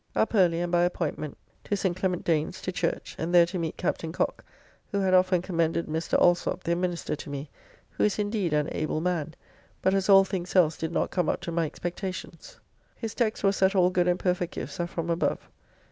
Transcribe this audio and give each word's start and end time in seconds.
Up 0.15 0.33
early, 0.33 0.61
and 0.61 0.71
by 0.71 0.81
appointment 0.81 1.37
to 1.65 1.77
St. 1.77 1.95
Clement 1.95 2.23
Danes 2.23 2.59
to 2.61 2.71
church, 2.71 3.13
and 3.19 3.35
there 3.35 3.45
to 3.45 3.59
meet 3.59 3.77
Captain 3.77 4.11
Cocke, 4.11 4.43
who 4.91 5.01
had 5.01 5.13
often 5.13 5.43
commended 5.43 5.85
Mr. 5.85 6.19
Alsopp, 6.19 6.63
their 6.63 6.75
minister, 6.75 7.15
to 7.15 7.29
me, 7.29 7.51
who 7.91 8.03
is 8.03 8.17
indeed 8.17 8.51
an 8.51 8.67
able 8.71 8.99
man, 8.99 9.35
but 9.83 9.93
as 9.93 10.09
all 10.09 10.23
things 10.23 10.55
else 10.55 10.75
did 10.75 10.91
not 10.91 11.11
come 11.11 11.29
up 11.29 11.39
to 11.41 11.51
my 11.51 11.67
expectations. 11.67 12.59
His 12.95 13.13
text 13.13 13.43
was 13.43 13.59
that 13.59 13.75
all 13.75 13.91
good 13.91 14.07
and 14.07 14.17
perfect 14.17 14.55
gifts 14.55 14.79
are 14.79 14.87
from 14.87 15.11
above. 15.11 15.47